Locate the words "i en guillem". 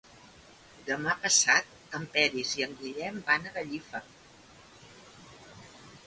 2.61-3.19